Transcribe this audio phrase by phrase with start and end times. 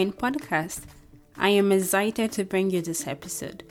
[0.00, 0.80] Entwine podcast.
[1.36, 3.64] I am excited to bring you this episode.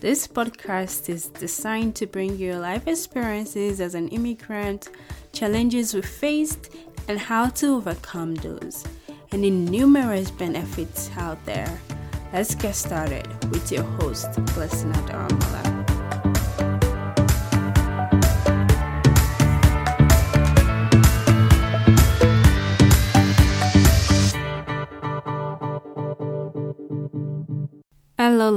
[0.00, 4.88] This podcast is designed to bring you life experiences as an immigrant,
[5.32, 6.74] challenges we faced,
[7.06, 8.84] and how to overcome those,
[9.30, 11.80] and the numerous benefits out there.
[12.32, 15.77] Let's get started with your host, Blessing Adaramala.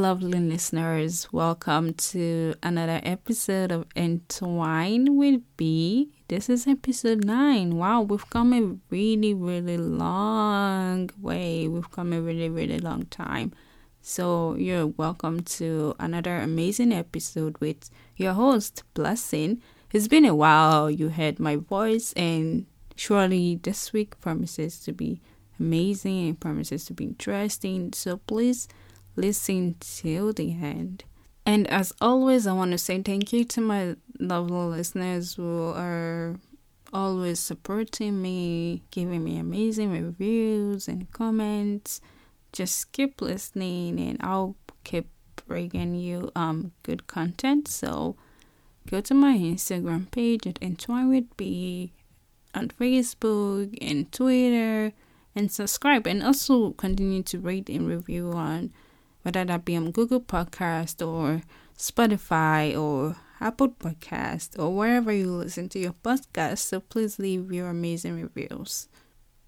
[0.01, 1.31] Lovely listeners.
[1.31, 6.09] Welcome to another episode of Entwine with B.
[6.27, 7.77] This is episode 9.
[7.77, 11.67] Wow, we've come a really, really long way.
[11.67, 13.53] We've come a really, really long time.
[14.01, 19.61] So, you're welcome to another amazing episode with your host, Blessing.
[19.93, 25.21] It's been a while you heard my voice, and surely this week promises to be
[25.59, 27.93] amazing and promises to be interesting.
[27.93, 28.67] So, please
[29.15, 31.03] listen till the end.
[31.45, 36.35] And as always, I want to say thank you to my lovely listeners who are
[36.93, 42.01] always supporting me, giving me amazing reviews and comments.
[42.53, 45.07] Just keep listening, and I'll keep
[45.47, 47.67] bringing you um good content.
[47.67, 48.15] So
[48.89, 51.93] go to my Instagram page at Entwine with B
[52.53, 54.93] on Facebook and Twitter
[55.35, 58.71] and subscribe and also continue to rate and review on
[59.23, 61.41] whether that be on Google Podcast or
[61.77, 66.59] Spotify or Apple Podcast or wherever you listen to your podcast.
[66.59, 68.87] So please leave your amazing reviews.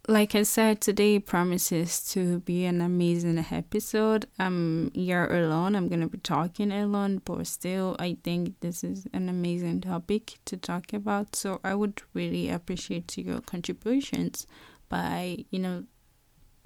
[0.07, 4.25] Like I said, today promises to be an amazing episode.
[4.37, 5.77] I'm here alone.
[5.77, 10.57] I'm gonna be talking alone, but still, I think this is an amazing topic to
[10.57, 11.37] talk about.
[11.37, 14.45] So I would really appreciate your contributions
[14.89, 15.85] by you know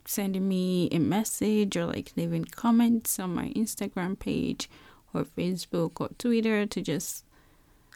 [0.08, 4.70] sending me a message or like leaving comments on my Instagram page
[5.14, 7.26] or Facebook or Twitter to just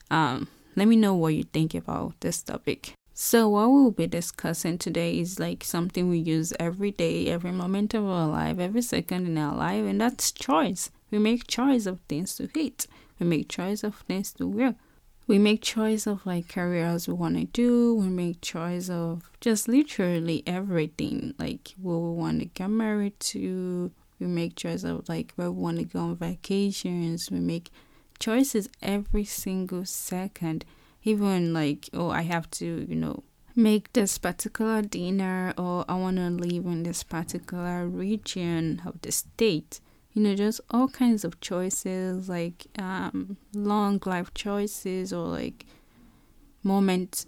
[0.10, 2.94] um, let me know what you think about this topic.
[3.14, 7.94] So, what we'll be discussing today is like something we use every day, every moment
[7.94, 10.92] of our life, every second in our life, and that's choice.
[11.12, 12.88] We make choice of things to eat,
[13.20, 14.76] we make choice of things to wear,
[15.28, 17.96] we make choice of like careers we want to do.
[17.96, 23.92] We make choice of just literally everything like what we want to get married to.
[24.20, 27.30] We make choice of like where we want to go on vacations.
[27.32, 27.72] We make
[28.20, 30.66] choices every single second.
[31.04, 33.24] Even like oh i have to you know
[33.56, 39.12] make this particular dinner or i want to live in this particular region of the
[39.12, 39.80] state
[40.14, 45.66] you know just all kinds of choices like um, long life choices or like
[46.64, 47.26] moment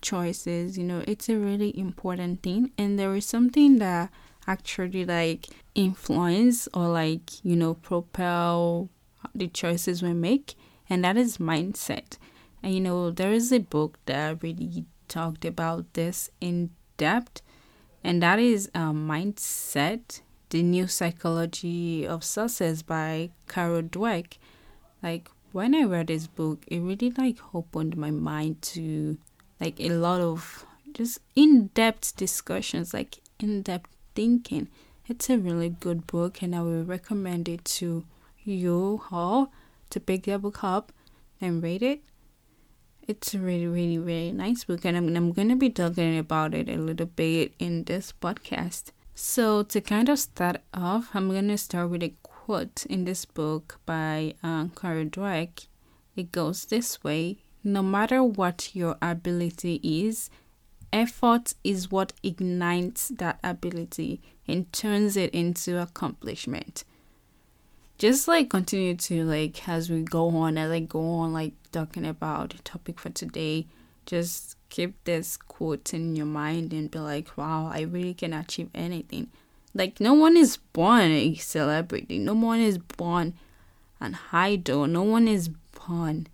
[0.00, 2.72] choices you know it's a really important thing.
[2.76, 4.10] And there is something that
[4.46, 8.90] actually like influence or like you know propel
[9.34, 10.54] the choices we make
[10.90, 12.18] and that is mindset.
[12.62, 17.42] And you know there is a book that really talked about this in depth
[18.02, 24.36] and that is um, mindset the New Psychology of Success by Carol Dweck.
[25.02, 29.16] Like when I read this book, it really like opened my mind to
[29.58, 34.68] like a lot of just in-depth discussions, like in-depth thinking.
[35.08, 38.04] It's a really good book and I will recommend it to
[38.44, 39.50] you all
[39.88, 40.92] to pick the book up
[41.40, 42.02] and read it.
[43.08, 46.54] It's a really, really, really nice book, and I'm, I'm going to be talking about
[46.54, 48.92] it a little bit in this podcast.
[49.14, 53.26] So, to kind of start off, I'm going to start with a quote in this
[53.26, 55.66] book by uh, Carol Dweck.
[56.16, 60.30] It goes this way No matter what your ability is,
[60.92, 66.84] effort is what ignites that ability and turns it into accomplishment.
[67.98, 72.06] Just like continue to like as we go on as I go on like talking
[72.06, 73.66] about the topic for today,
[74.06, 78.70] just keep this quote in your mind and be like, wow, I really can achieve
[78.74, 79.28] anything.
[79.74, 83.34] Like, no one is born a celebrity, no one is born
[84.00, 86.26] an idol, no one is born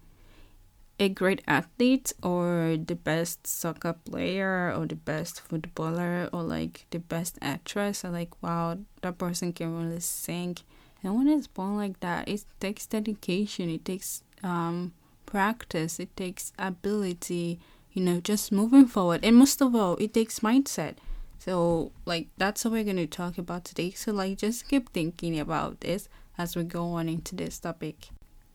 [1.01, 6.99] a great athlete or the best soccer player or the best footballer or like the
[6.99, 8.05] best actress.
[8.05, 10.57] Or like wow that person can really sing.
[11.05, 12.29] No one is born like that.
[12.29, 13.71] It takes dedication.
[13.71, 14.93] It takes um
[15.31, 17.61] practice it takes ability
[17.99, 19.25] you know, just moving forward.
[19.25, 20.95] And most of all, it takes mindset.
[21.41, 23.91] So, like, that's what we're going to talk about today.
[23.91, 26.09] So, like, just keep thinking about this
[26.39, 28.11] as we go on into this topic.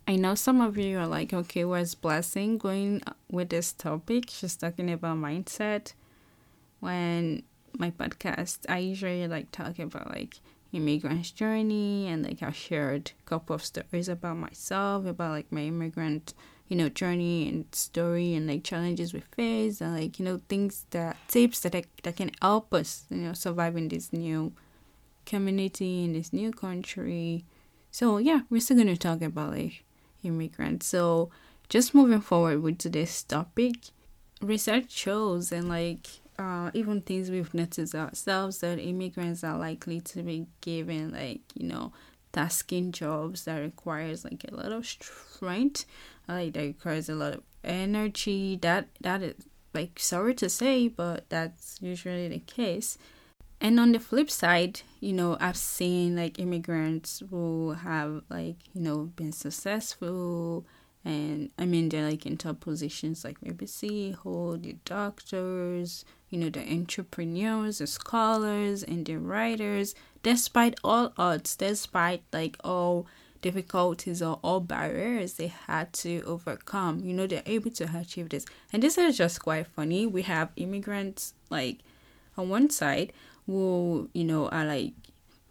[0.08, 4.30] I know some of you are like, okay, where's Blessing going with this topic?
[4.30, 5.94] She's talking about mindset
[6.80, 7.44] when
[7.78, 10.40] my podcast, I usually like talk about like
[10.72, 15.62] immigrant's journey and like I shared a couple of stories about myself, about like my
[15.62, 16.34] immigrant,
[16.68, 20.86] you know, journey and story and like challenges we face and like, you know, things
[20.92, 24.54] that tips that that can help us, you know, survive in this new
[25.26, 27.46] community in this new country.
[27.92, 29.84] So yeah, we're still gonna talk about like
[30.24, 30.88] immigrants.
[30.88, 31.30] So
[31.70, 33.76] just moving forward with today's topic,
[34.42, 36.08] research shows and like
[36.40, 41.68] uh, even things we've noticed ourselves that immigrants are likely to be given like you
[41.68, 41.94] know
[42.34, 45.86] tasking jobs that requires like a lot of strength
[46.28, 48.58] like that requires a lot of energy.
[48.62, 49.36] That that is
[49.74, 52.98] like sorry to say but that's usually the case.
[53.62, 58.82] And on the flip side you know i've seen like immigrants who have like you
[58.82, 60.66] know been successful
[61.06, 66.50] and I mean they're like in top positions like maybe CEO, the doctors, you know,
[66.50, 69.96] the entrepreneurs, the scholars, and the writers.
[70.22, 73.08] Despite all odds, despite like all
[73.42, 78.46] difficulties or all barriers they had to overcome, you know, they're able to achieve this.
[78.72, 80.06] And this is just quite funny.
[80.06, 81.80] We have immigrants like
[82.38, 83.12] on one side
[83.46, 84.94] who you know are like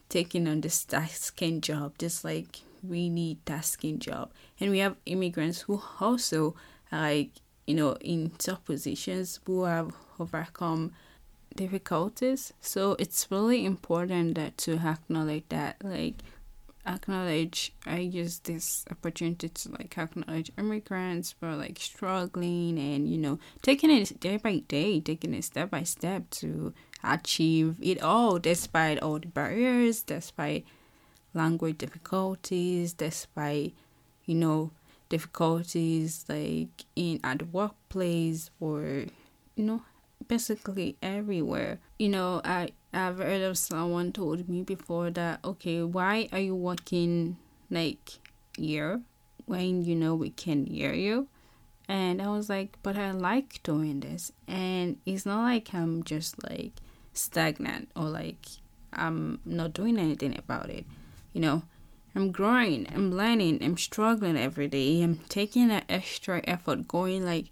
[0.09, 4.33] taking on this tasking job, just like really tasking job.
[4.61, 6.55] And we have immigrants who also
[6.91, 7.31] like
[7.67, 10.93] you know in top positions who have overcome
[11.55, 12.53] difficulties.
[12.61, 16.17] So it's really important that to acknowledge that like
[16.87, 23.39] acknowledge i use this opportunity to like acknowledge immigrants for like struggling and you know
[23.63, 26.75] taking it day by day taking it step by step to
[27.05, 30.65] achieve it all despite all the barriers despite
[31.35, 33.75] language difficulties, despite,
[34.25, 34.71] you know,
[35.09, 39.05] difficulties like in at the workplace or,
[39.57, 39.83] you know,
[40.29, 41.79] basically everywhere.
[41.99, 46.55] You know, I I've heard of someone told me before that okay, why are you
[46.55, 47.37] working
[47.71, 48.19] like
[48.57, 49.01] here
[49.47, 51.29] when you know we can hear you?
[51.89, 56.43] And I was like, but I like doing this, and it's not like I'm just
[56.49, 56.73] like
[57.13, 58.47] stagnant or like
[58.93, 60.87] I'm not doing anything about it
[61.33, 61.63] you know,
[62.15, 65.03] I'm growing, I'm learning, I'm struggling every day.
[65.03, 67.47] I'm taking an extra effort, going like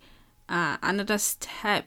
[0.48, 1.86] uh, another step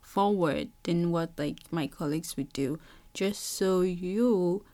[0.00, 2.78] forward than what like my colleagues would do,
[3.12, 4.64] just so you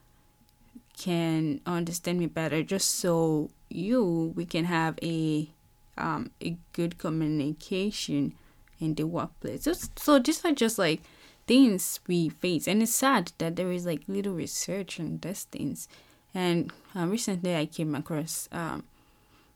[0.98, 5.50] can understand me better, just so you we can have a
[5.98, 8.34] um a good communication
[8.78, 9.64] in the workplace.
[9.64, 11.02] So, so these are just like
[11.50, 15.88] things we face and it's sad that there is like little research on these things.
[16.32, 18.84] And uh, recently i came across um,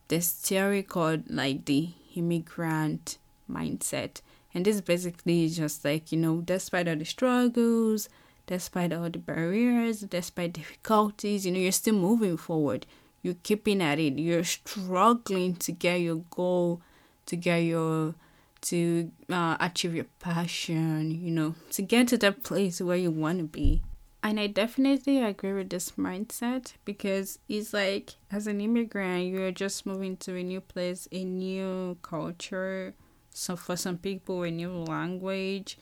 [0.08, 3.18] this theory called like the immigrant
[3.48, 4.22] mindset.
[4.52, 8.08] And this basically is just like you know despite all the struggles
[8.48, 12.86] despite all the barriers despite difficulties you know you're still moving forward.
[13.22, 14.18] You're keeping at it.
[14.18, 16.80] You're struggling to get your goal
[17.26, 18.16] to get your
[18.64, 23.38] to uh, achieve your passion, you know, to get to that place where you want
[23.38, 23.82] to be.
[24.22, 29.84] And I definitely agree with this mindset because it's like, as an immigrant, you're just
[29.84, 32.94] moving to a new place, a new culture.
[33.34, 35.76] So, for some people, a new language,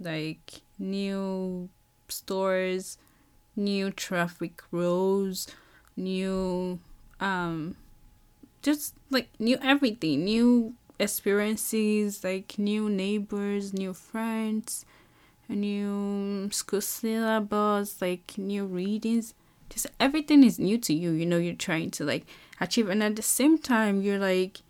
[0.00, 1.68] like new
[2.08, 2.98] stores,
[3.54, 5.46] new traffic rules,
[5.96, 6.80] new,
[7.20, 7.76] um,
[8.62, 14.84] just like new everything, new experiences like new neighbors, new friends,
[15.48, 19.34] new school syllabus, like new readings.
[19.70, 21.10] Just everything is new to you.
[21.10, 22.26] You know, you're trying to like
[22.60, 24.60] achieve, and at the same time, you're like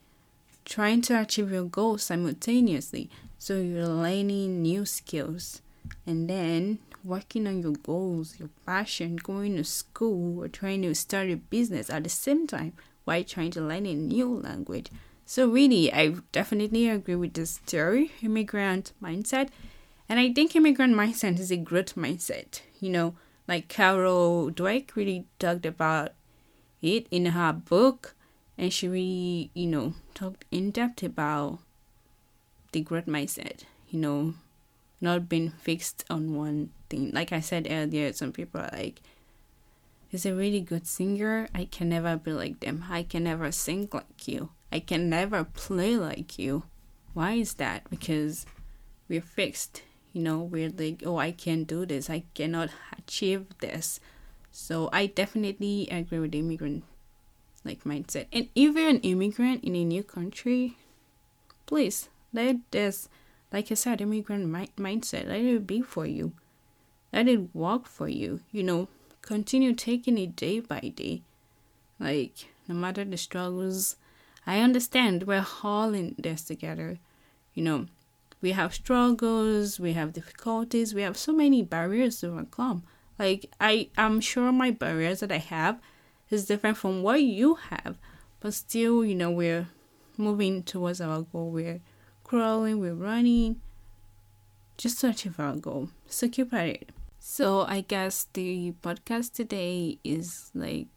[0.65, 3.11] trying to achieve your goals simultaneously.
[3.39, 5.61] So you're learning new skills
[6.07, 11.29] and then working on your goals, your passion, going to school, or trying to start
[11.29, 12.73] a business at the same time
[13.05, 14.89] while trying to learn a new language.
[15.27, 19.49] So, really, I definitely agree with this theory, immigrant mindset.
[20.09, 22.61] And I think immigrant mindset is a growth mindset.
[22.79, 23.15] You know,
[23.49, 26.11] like Carol Dweck really talked about
[26.83, 28.15] it in her book,
[28.59, 31.59] and she really, you know, talked in depth about
[32.73, 33.65] the growth mindset.
[33.89, 34.35] You know,
[35.01, 37.13] not being fixed on one thing.
[37.13, 39.01] Like I said earlier, some people are like,
[40.13, 41.49] is a really good singer.
[41.55, 42.85] I can never be like them.
[42.89, 44.51] I can never sing like you.
[44.75, 46.65] I can never play like you.
[47.15, 47.89] Why is that?
[47.89, 48.45] Because
[49.09, 49.83] we're fixed.
[50.13, 52.11] You know, we're like, oh, I can't do this.
[52.11, 54.01] I cannot achieve this.
[54.51, 56.85] So I definitely agree with the immigrant
[57.65, 58.27] like mindset.
[58.33, 60.77] And if you're an immigrant in a new country,
[61.67, 63.09] please let this
[63.55, 65.29] like I said, immigrant mi- mindset.
[65.29, 66.33] Let it be for you.
[67.13, 68.41] Let it work for you.
[68.51, 68.89] You know,
[69.23, 71.23] continue taking it day by day.
[72.01, 73.95] Like, no matter the struggles,
[74.47, 76.99] I understand we're all in this together.
[77.55, 77.87] You know,
[78.41, 82.83] we have struggles, we have difficulties, we have so many barriers to overcome.
[83.19, 85.81] Like, I, I'm sure my barriers that I have
[86.31, 87.97] is different from what you have,
[88.41, 89.69] but still, you know, we're
[90.17, 91.51] moving towards our goal.
[91.51, 91.81] We're
[92.23, 93.61] crawling, we're running,
[94.77, 95.91] just to achieve our goal.
[96.07, 96.91] So keep at it.
[97.19, 100.94] So I guess the podcast today is like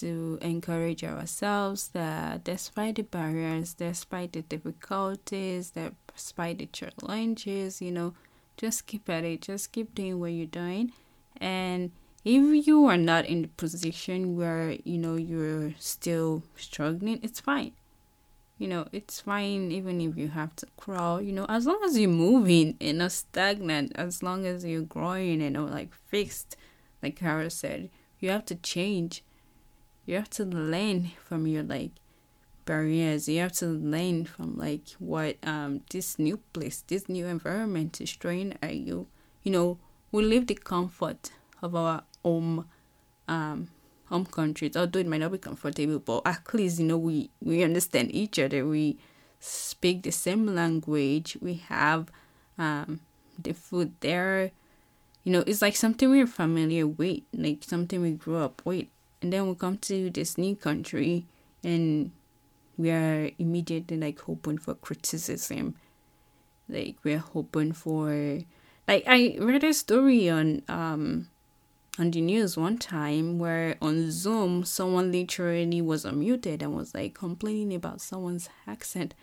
[0.00, 5.72] to encourage ourselves that despite the barriers, despite the difficulties,
[6.14, 8.14] despite the challenges, you know,
[8.56, 10.92] just keep at it, just keep doing what you're doing.
[11.38, 11.92] And
[12.24, 17.72] if you are not in the position where, you know, you're still struggling, it's fine
[18.58, 21.98] you know it's fine even if you have to crawl you know as long as
[21.98, 26.56] you're moving and not stagnant as long as you're growing and not like fixed
[27.02, 29.22] like Carol said you have to change
[30.06, 31.90] you have to learn from your like
[32.64, 38.00] barriers you have to learn from like what um this new place this new environment
[38.00, 39.06] is throwing at you
[39.44, 39.78] you know
[40.10, 41.30] we leave the comfort
[41.62, 42.66] of our home
[43.28, 43.68] um
[44.06, 47.62] home countries, although it might not be comfortable, but at least you know we we
[47.62, 48.66] understand each other.
[48.66, 48.98] We
[49.40, 51.36] speak the same language.
[51.40, 52.10] We have
[52.58, 53.00] um,
[53.38, 54.50] the food there.
[55.24, 58.86] You know, it's like something we're familiar with, like something we grew up with.
[59.22, 61.26] And then we come to this new country
[61.64, 62.10] and
[62.76, 65.74] we are immediately like hoping for criticism.
[66.68, 68.40] Like we're hoping for
[68.86, 71.28] like I read a story on um
[71.98, 77.14] on the news one time where on Zoom someone literally was unmuted and was like
[77.14, 79.14] complaining about someone's accent.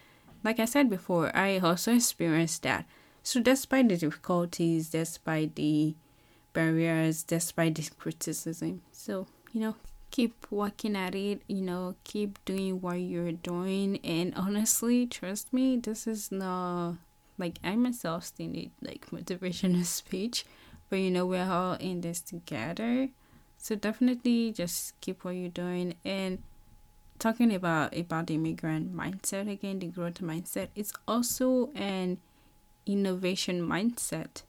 [0.43, 2.85] Like I said before, I also experienced that.
[3.21, 5.95] So despite the difficulties, despite the
[6.51, 9.75] barriers, despite the criticism, so you know,
[10.12, 14.00] keep working at it, you know, keep doing what you're doing.
[14.03, 16.95] And honestly, trust me, this is not
[17.38, 20.45] like I myself still need like motivational speech.
[20.89, 23.10] But you know we're all in this together.
[23.57, 25.95] So definitely just keep what you're doing.
[26.03, 26.43] And
[27.19, 32.17] talking about about the immigrant mindset again the growth mindset it's also an
[32.86, 34.41] innovation mindset.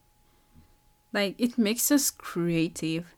[1.13, 3.15] Like it makes us creative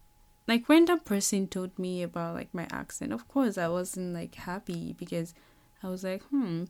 [0.47, 4.35] like when that person told me about like my accent of course i wasn't like
[4.35, 5.35] happy because
[5.83, 6.65] i was like hmm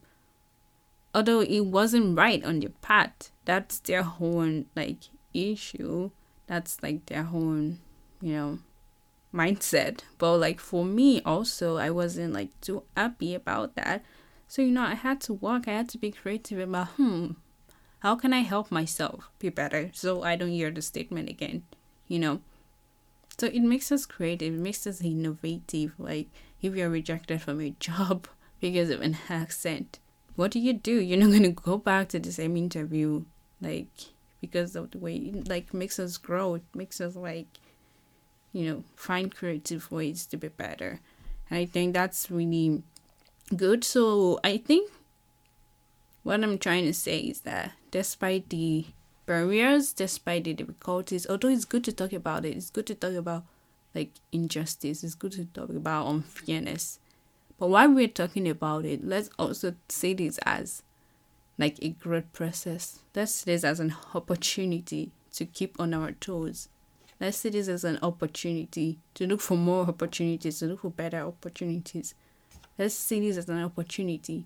[1.14, 4.98] although it wasn't right on their part that's their own like
[5.32, 6.10] issue
[6.46, 7.80] that's like their own,
[8.20, 8.58] you know,
[9.34, 10.00] mindset.
[10.18, 14.04] But like for me also, I wasn't like too happy about that.
[14.48, 15.66] So you know, I had to work.
[15.66, 17.32] I had to be creative about hmm,
[18.00, 21.64] how can I help myself be better so I don't hear the statement again,
[22.06, 22.40] you know.
[23.38, 24.54] So it makes us creative.
[24.54, 25.92] It makes us innovative.
[25.98, 26.28] Like
[26.62, 28.28] if you're rejected from a job
[28.60, 29.98] because of an accent,
[30.34, 31.00] what do you do?
[31.00, 33.24] You're not gonna go back to the same interview.
[33.60, 33.88] Like
[34.40, 37.58] because of the way it like makes us grow it makes us like
[38.52, 41.00] you know find creative ways to be better
[41.50, 42.82] and i think that's really
[43.54, 44.90] good so i think
[46.22, 48.86] what i'm trying to say is that despite the
[49.26, 53.14] barriers despite the difficulties although it's good to talk about it it's good to talk
[53.14, 53.44] about
[53.94, 56.98] like injustice it's good to talk about unfairness
[57.58, 60.82] but while we're talking about it let's also see this as
[61.58, 63.00] like a growth process.
[63.14, 66.68] Let's see this as an opportunity to keep on our toes.
[67.20, 71.20] Let's see this as an opportunity to look for more opportunities, to look for better
[71.20, 72.14] opportunities.
[72.78, 74.44] Let's see this as an opportunity,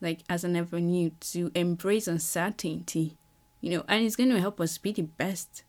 [0.00, 3.18] like as an avenue to embrace uncertainty,
[3.64, 5.64] you know, and it's going to help us be the best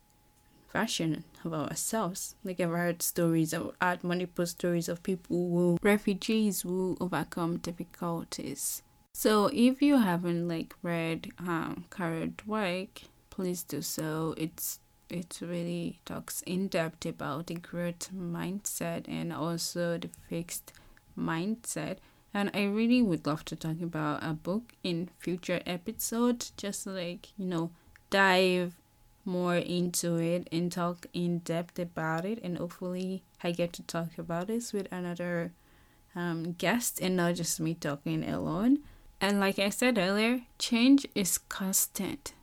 [0.71, 2.35] version of ourselves.
[2.43, 8.81] Like I've heard stories, I've heard multiple stories of people who, refugees who overcome difficulties
[9.17, 14.35] so if you haven't like read um Carol Dweck, please do so.
[14.37, 20.73] It's it really talks in depth about the growth mindset and also the fixed
[21.17, 21.99] mindset.
[22.33, 27.29] And I really would love to talk about a book in future episodes, just like,
[27.37, 27.71] you know,
[28.09, 28.75] dive
[29.23, 32.39] more into it and talk in depth about it.
[32.43, 35.51] And hopefully, I get to talk about this with another
[36.15, 38.79] um, guest and not just me talking alone.
[39.19, 42.33] And like I said earlier, change is constant.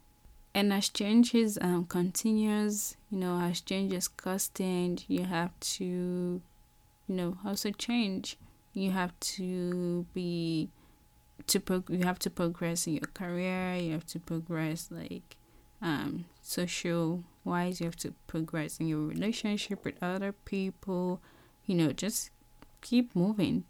[0.55, 5.85] And as change is um, continuous, you know, as change is constant, you have to,
[5.85, 6.43] you
[7.15, 8.37] know, also change.
[8.75, 10.71] You have to be
[11.47, 15.37] to pro- you have to progress in your career you have to progress like
[15.83, 21.21] um social wise you have to progress in your relationship with other people?
[21.67, 22.31] You know just
[22.81, 23.65] keep moving.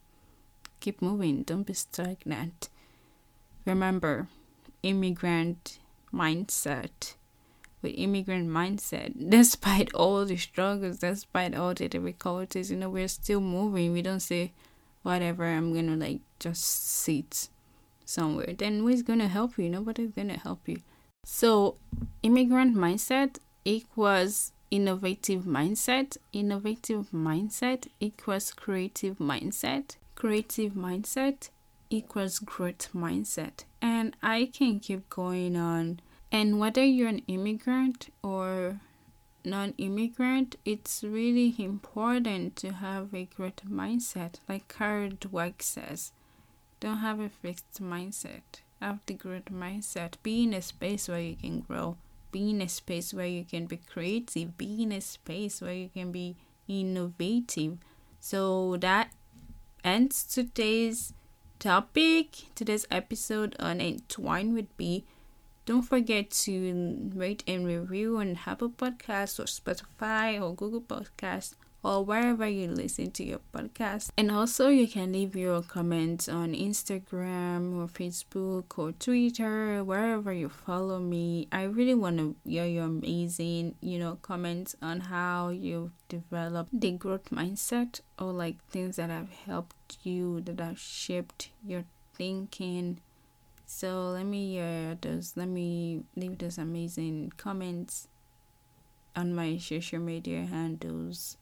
[0.81, 1.43] Keep moving.
[1.43, 2.69] Don't be stagnant.
[3.65, 4.29] Remember
[4.83, 5.79] immigrant
[6.13, 7.15] mindset.
[7.81, 13.41] With immigrant mindset despite all the struggles despite all the difficulties you know we're still
[13.41, 13.93] moving.
[13.93, 14.53] We don't say
[15.03, 17.49] whatever i'm gonna like just sit
[18.05, 18.55] somewhere.
[18.57, 19.69] Then who's gonna help you?
[19.69, 20.83] Nobody's gonna help you
[21.25, 21.77] so
[22.23, 31.51] immigrant mindset equals innovative mindset innovative mindset equals creative mindset creative mindset
[31.91, 36.01] equals growth mindset and i can keep going on
[36.33, 38.81] and whether you're an immigrant or
[39.45, 44.37] non immigrant, it's really important to have a growth mindset.
[44.49, 46.13] Like Carol Dweck says,
[46.81, 48.63] don't have a fixed mindset.
[48.83, 50.15] Have the growth mindset.
[50.25, 51.99] Be in a space where you can grow.
[52.33, 54.59] Be in a space where you can be creative.
[54.59, 56.35] Be in a space where you can be
[56.67, 57.79] innovative.
[58.19, 59.13] So that
[59.85, 61.13] ends today's
[61.61, 65.05] topic, today's episode on Entwine with B.
[65.65, 72.05] Don't forget to rate and review on Apple Podcasts or Spotify or Google Podcasts or
[72.05, 74.11] wherever you listen to your podcast.
[74.17, 80.49] And also, you can leave your comments on Instagram or Facebook or Twitter, wherever you
[80.49, 81.49] follow me.
[81.51, 86.93] I really want to hear your amazing, you know, comments on how you've developed the
[86.93, 91.85] growth mindset or like things that have helped you, that have shaped your
[92.15, 93.01] thinking
[93.65, 98.07] so let me uh those let me leave those amazing comments
[99.17, 101.37] on my social media handles.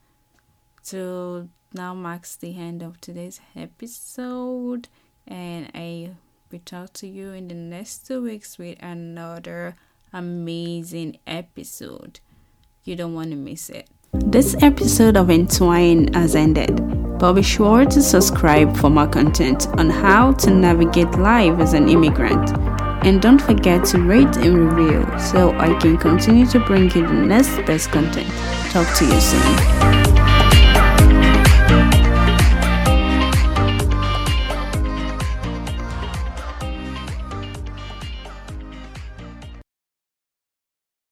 [0.82, 4.88] So now marks the end of today's episode
[5.26, 6.10] and I
[6.50, 9.76] will talk to you in the next two weeks with another
[10.12, 12.20] amazing episode.
[12.84, 13.88] You don't want to miss it.
[14.12, 19.90] This episode of Entwine has ended but be sure to subscribe for more content on
[19.90, 22.50] how to navigate life as an immigrant.
[23.04, 27.12] And don't forget to rate and review so I can continue to bring you the
[27.12, 28.30] next best content.
[28.70, 29.99] Talk to you soon.